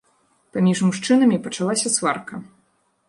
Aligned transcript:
Паміж 0.53 0.77
мужчынамі 0.87 1.37
пачалася 1.45 1.93
сварка. 1.97 2.43